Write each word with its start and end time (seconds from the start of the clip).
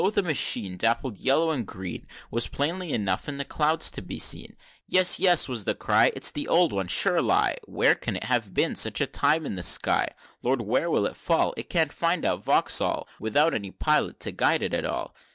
the 0.15 0.23
machine, 0.23 0.77
Dappled 0.77 1.19
yellow 1.19 1.51
and 1.51 1.63
green, 1.63 2.07
Was 2.31 2.47
plainly 2.47 2.91
enough 2.91 3.29
in 3.29 3.37
the 3.37 3.45
clouds 3.45 3.91
to 3.91 4.01
be 4.01 4.17
seen: 4.17 4.57
"Yes, 4.87 5.19
yes," 5.19 5.47
was 5.47 5.65
the 5.65 5.75
cry, 5.75 6.11
"It's 6.15 6.31
the 6.31 6.47
old 6.47 6.73
one, 6.73 6.87
sure_ly_, 6.87 7.55
Where 7.67 7.93
can 7.93 8.15
it 8.15 8.23
have 8.23 8.51
been 8.51 8.73
such 8.73 8.99
a 8.99 9.05
time 9.05 9.45
in 9.45 9.53
the 9.53 9.61
sky?" 9.61 10.07
XI. 10.17 10.27
"Lord! 10.41 10.61
where 10.61 10.89
will 10.89 11.05
it 11.05 11.15
fall? 11.15 11.53
It 11.55 11.69
can't 11.69 11.93
find 11.93 12.25
out 12.25 12.43
Vauxhall, 12.43 13.07
Without 13.19 13.53
any 13.53 13.69
pilot 13.69 14.19
to 14.21 14.31
guide 14.31 14.63
it 14.63 14.73
at 14.73 14.87
all!" 14.87 15.13